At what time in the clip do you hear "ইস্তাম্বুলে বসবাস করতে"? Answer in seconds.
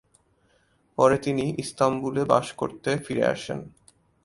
1.57-2.89